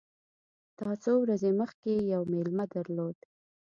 تا 0.77 0.87
څو 1.03 1.13
ورځي 1.23 1.51
مخکي 1.61 1.95
یو 2.13 2.21
مېلمه 2.33 2.65
درلود! 2.73 3.17